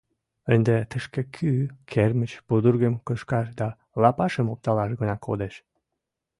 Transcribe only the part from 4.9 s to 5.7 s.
гына кодеш.